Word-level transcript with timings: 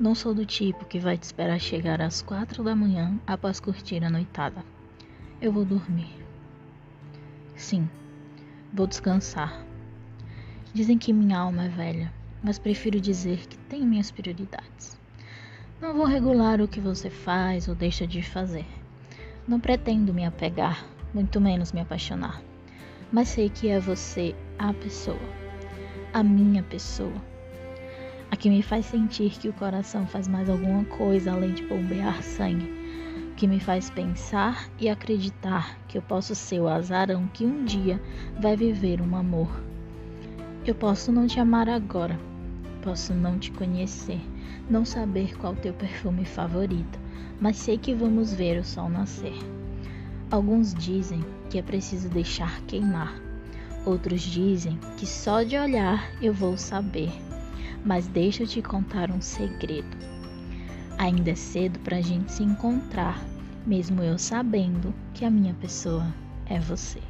Não 0.00 0.14
sou 0.14 0.32
do 0.32 0.46
tipo 0.46 0.84
que 0.84 1.00
vai 1.00 1.18
te 1.18 1.24
esperar 1.24 1.58
chegar 1.58 2.00
às 2.00 2.22
quatro 2.22 2.62
da 2.62 2.76
manhã 2.76 3.18
após 3.26 3.58
curtir 3.58 4.04
a 4.04 4.08
noitada. 4.08 4.64
Eu 5.42 5.50
vou 5.50 5.64
dormir. 5.64 6.14
Sim, 7.56 7.90
vou 8.72 8.86
descansar. 8.86 9.66
Dizem 10.72 10.96
que 10.96 11.12
minha 11.12 11.40
alma 11.40 11.64
é 11.64 11.68
velha, 11.68 12.12
mas 12.40 12.60
prefiro 12.60 13.00
dizer 13.00 13.48
que 13.48 13.58
tenho 13.58 13.86
minhas 13.86 14.12
prioridades. 14.12 14.96
Não 15.80 15.92
vou 15.92 16.06
regular 16.06 16.60
o 16.60 16.68
que 16.68 16.80
você 16.80 17.10
faz 17.10 17.66
ou 17.66 17.74
deixa 17.74 18.06
de 18.06 18.22
fazer. 18.22 18.66
Não 19.48 19.58
pretendo 19.58 20.14
me 20.14 20.24
apegar, 20.24 20.86
muito 21.12 21.40
menos 21.40 21.72
me 21.72 21.80
apaixonar. 21.80 22.40
Mas 23.10 23.30
sei 23.30 23.50
que 23.50 23.66
é 23.66 23.80
você 23.80 24.32
a 24.56 24.72
pessoa, 24.72 25.18
a 26.12 26.22
minha 26.22 26.62
pessoa 26.62 27.20
a 28.30 28.36
que 28.36 28.50
me 28.50 28.62
faz 28.62 28.86
sentir 28.86 29.30
que 29.38 29.48
o 29.48 29.52
coração 29.52 30.06
faz 30.06 30.28
mais 30.28 30.50
alguma 30.50 30.84
coisa 30.84 31.32
além 31.32 31.52
de 31.52 31.62
bombear 31.64 32.22
sangue, 32.22 32.70
que 33.36 33.46
me 33.46 33.58
faz 33.58 33.88
pensar 33.88 34.68
e 34.78 34.88
acreditar 34.88 35.78
que 35.88 35.96
eu 35.96 36.02
posso 36.02 36.34
ser 36.34 36.60
o 36.60 36.68
azarão 36.68 37.26
que 37.28 37.46
um 37.46 37.64
dia 37.64 38.00
vai 38.38 38.56
viver 38.56 39.00
um 39.00 39.16
amor. 39.16 39.48
Eu 40.66 40.74
posso 40.74 41.10
não 41.10 41.26
te 41.26 41.40
amar 41.40 41.68
agora, 41.68 42.18
posso 42.82 43.14
não 43.14 43.38
te 43.38 43.50
conhecer, 43.52 44.20
não 44.68 44.84
saber 44.84 45.36
qual 45.38 45.54
teu 45.54 45.72
perfume 45.72 46.24
favorito, 46.26 46.98
mas 47.40 47.56
sei 47.56 47.78
que 47.78 47.94
vamos 47.94 48.34
ver 48.34 48.60
o 48.60 48.64
sol 48.64 48.90
nascer. 48.90 49.36
Alguns 50.30 50.74
dizem 50.74 51.24
que 51.48 51.58
é 51.58 51.62
preciso 51.62 52.10
deixar 52.10 52.60
queimar, 52.62 53.14
outros 53.86 54.20
dizem 54.20 54.78
que 54.98 55.06
só 55.06 55.42
de 55.42 55.56
olhar 55.56 56.10
eu 56.20 56.34
vou 56.34 56.58
saber 56.58 57.10
mas 57.84 58.06
deixa 58.08 58.42
eu 58.42 58.46
te 58.46 58.62
contar 58.62 59.10
um 59.10 59.20
segredo. 59.20 59.96
Ainda 60.98 61.30
é 61.30 61.34
cedo 61.34 61.78
para 61.80 61.98
a 61.98 62.00
gente 62.00 62.32
se 62.32 62.42
encontrar, 62.42 63.24
mesmo 63.66 64.02
eu 64.02 64.18
sabendo 64.18 64.94
que 65.14 65.24
a 65.24 65.30
minha 65.30 65.54
pessoa 65.54 66.06
é 66.46 66.58
você. 66.58 67.00